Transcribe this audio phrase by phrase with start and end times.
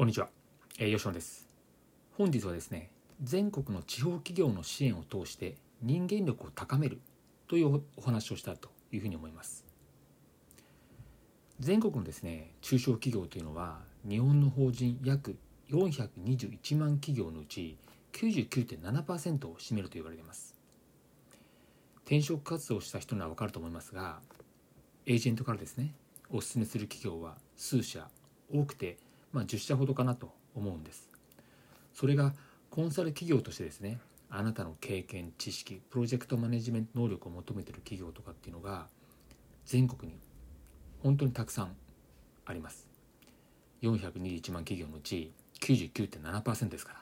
[0.00, 0.30] こんにちは、
[0.78, 1.46] えー、吉野です。
[2.16, 2.90] 本日はですね
[3.22, 7.02] 全国の地方企業の支援を通して人間力を高める
[7.48, 9.66] というお話をしたというふうに思います。
[11.58, 15.36] 全国のですね中小企業というのは日本の法人約
[15.68, 17.76] 421万企業のうち
[18.14, 20.54] 99.7%を占めると言われています。
[22.06, 24.20] 転職活動をした人には分かると思いますが
[25.04, 25.92] エージェントからですね
[26.30, 28.08] お勧めする企業は数社
[28.50, 28.96] 多くて
[29.32, 31.08] まあ、10社ほどかなと思うんです。
[31.94, 32.34] それが
[32.70, 33.98] コンサル企業としてですね
[34.28, 38.86] あなたの経験知識プロジェクトマネジメント能力を求めてる企業とかっていうのが
[39.66, 40.18] 全国に
[41.02, 41.76] 本当にたくさん
[42.46, 42.86] あります。
[43.82, 47.00] 421万企業のうち99.7%ですから。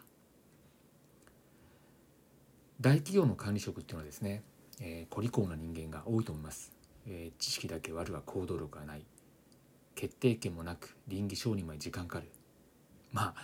[2.80, 4.42] 大企業の管理職っていうのはですね、
[4.80, 6.70] えー、孤立な人間が多いと思います、
[7.08, 9.04] えー、知識だけ悪が行動力がない。
[9.98, 12.30] 決定権もなく倫理承認まで時間かかる。
[13.10, 13.34] ま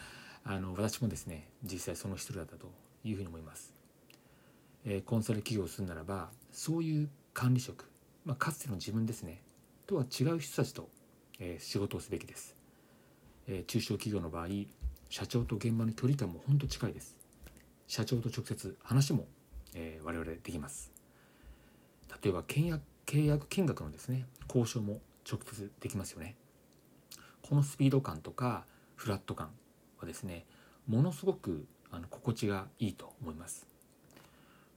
[0.44, 2.70] ああの私もですね実際その一人だったと
[3.02, 3.72] いうふうに思います、
[4.84, 7.90] えー、コンサル企業をするならばそういう管理職、
[8.26, 9.40] まあ、かつての自分ですね
[9.86, 10.90] とは違う人たちと、
[11.40, 12.56] えー、仕事をすべきです、
[13.48, 14.48] えー、中小企業の場合
[15.08, 17.16] 社長と現場の距離感も本当近いです。
[17.86, 19.26] 社長と直接話も、
[19.74, 20.90] えー、我々できます。
[22.22, 26.36] 例えば契約契約金額のですね交渉も直接できますよね。
[27.46, 28.64] このスピード感とか
[28.96, 29.50] フラット感
[30.00, 30.46] はですね
[30.88, 33.66] ものすごくあの心地がいいと思います。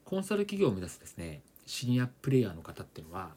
[0.03, 3.31] コンサル企業を目指すですねシニアプレイヤーの方っていうのは、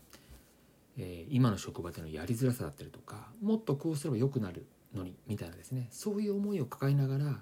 [0.98, 7.40] えー、今の職場でのやりづらさだったりとかもっとこうすれば良くなるのにみたいなですねそういう思いを抱えながら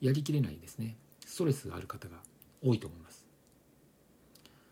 [0.00, 2.16] やりきれないですねストレスがある方が
[2.64, 3.24] 多いと思います。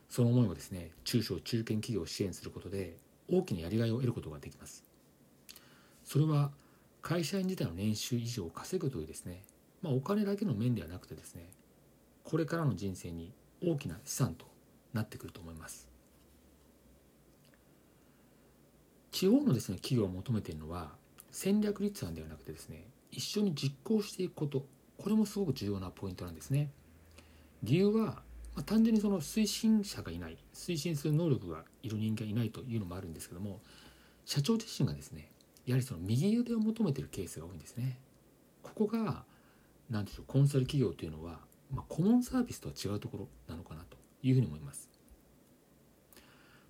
[0.08, 2.96] その思いをですね中小中堅企業を支援することで
[3.28, 4.84] 大きなやりがいを得ることができます。
[6.06, 6.50] それは
[7.02, 9.42] 会社員自体の年収以上を稼ぐというですね、
[9.82, 11.48] まあ、お金だけの面ではなくてですね
[12.24, 14.46] これからの人生に大きな資産と
[14.92, 15.88] なってくると思います。
[19.10, 20.92] 地方のですね企業を求めているのは
[21.30, 24.64] 戦略立案ではなくてですね一緒に実行していくこと。
[24.98, 26.70] これもすごく重要なポイントなんですね。
[27.62, 33.60] 理由は、まあ、単純にその推進者がいない推進する能力がいる人間がいないというのもあるんですけども
[34.24, 35.30] 社長自身がですね
[35.66, 37.98] やはりその右腕を求めてるケースが多いんですね。
[38.62, 39.24] ここが
[39.90, 41.40] 何でしょうコンサル企業というのは、
[41.72, 44.88] まあ、コモンサービスとは違うところなのかなというふうに思います。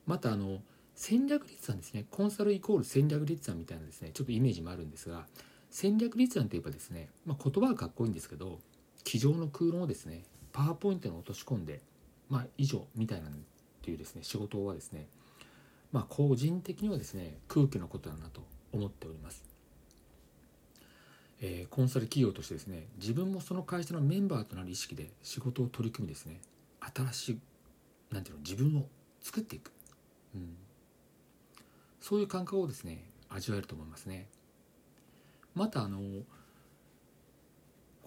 [0.07, 0.61] またあの
[0.95, 5.27] 戦略立案ですねコンサルイコール戦略立案みたいなですねちょっとイメージもあるんですが
[5.69, 8.61] 戦略立案といえばですね、まあ、言葉はかっこいいんですけど
[9.05, 11.83] 机上の空論をですねパワーポイントに落とし込んで、
[12.31, 13.29] まあ、以上みたいな
[13.83, 15.07] というですね仕事はですね
[15.93, 18.41] まあ個人的にはですね空気のことだなと
[18.77, 19.45] 思っております。
[21.41, 26.41] えー、コンサル企業としてですね自分もその会社のメンバーとなる意識で仕事を取り組みですね
[26.95, 27.39] 新しい
[28.11, 28.87] なんていうの自分を
[29.21, 29.71] 作っていく、
[30.35, 30.57] うん、
[32.01, 34.29] そういう感覚をですね味わえると思いますね。
[35.55, 36.05] またあのこ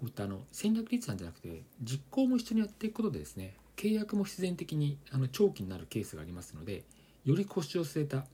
[0.03, 6.84] ういったあの戦略立案じゃなくて実行も一緒にやっていくことでですね契約も必然的にあの長期になるケースがありますので
[7.25, 8.25] より腰を据えた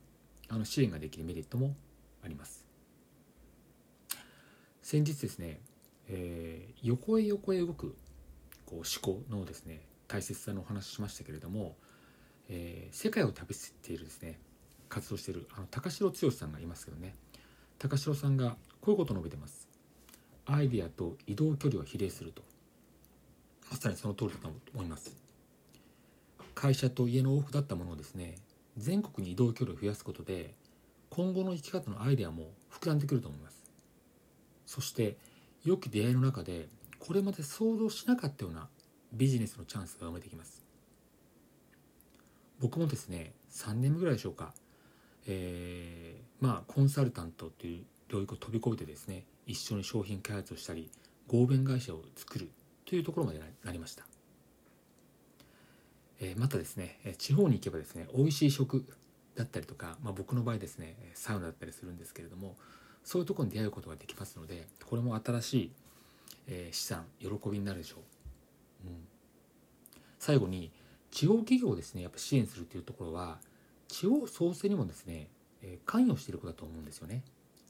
[0.49, 1.75] あの支援ができるメリットも
[2.25, 2.65] あります。
[4.81, 5.61] 先日ですね、
[6.07, 7.95] えー、横へ横へ動く
[8.65, 11.75] こう思考のですね大切さのお話ししましたけれども、
[12.49, 14.39] えー、世界を旅しているですね
[14.89, 17.15] 活動しているあの高城剛さんがいますけどね
[17.79, 19.67] 高城さんがこういうことを述べてます。
[20.45, 22.43] アイデアと移動距離は比例すると。
[23.71, 25.17] まさにその通りだと思います。
[26.53, 28.35] 会社と家の往復だったものをですね
[28.77, 30.53] 全国に移動距離を増やすことで
[31.09, 33.63] 今後の生き方のアイデアも膨らんでくると思います。
[34.65, 35.17] そして
[35.63, 36.67] 良き出会いの中で
[36.99, 38.67] これまで想像しなかったような
[39.13, 40.65] ビジネスのチャンスが生まれてきます。
[42.59, 44.53] 僕もですね3年目ぐらいでしょうか、
[45.27, 50.89] えー、まあコンサルタントという領域を飛び越えてですね一緒に商品開発をしたり
[51.27, 52.49] 合弁会社を作る
[52.85, 54.05] というところまでなりました、
[56.19, 58.85] えー、またですね地方に行けばですね美味しい食
[59.35, 62.55] だったりとか、まあ、僕の場合ですねサウナだったりするんですけれども
[63.03, 65.71] そういうところに出会うことができますのでこれも新しい、
[66.47, 67.97] え、資産喜びになるでしょ
[68.85, 68.95] う、うん、
[70.19, 70.71] 最後に
[71.11, 73.37] 地方企業をですねやっぱ支援するというところは
[73.87, 75.27] 地方創生にもですね、
[75.61, 77.23] え、関与していることだと思うんですよね。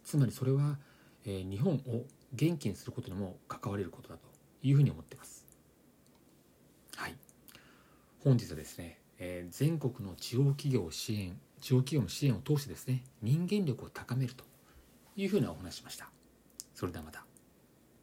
[0.03, 0.77] つまりそれは、
[1.25, 2.03] え、日本を
[2.33, 4.21] 元気にすることにも関われることだと
[4.63, 5.45] いうふうに思ってます。
[6.95, 7.15] はい。
[8.23, 14.43] 本日はですね、え、全国の地方企業支援地方企業の支援を通してですね人間力を高めると
[15.15, 16.07] いうふうなお話ししました。
[16.75, 17.24] それではまた。